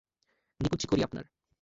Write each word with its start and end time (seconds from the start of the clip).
নিকুচি 0.59 0.85
করি 0.87 1.01
আপনার। 1.03 1.25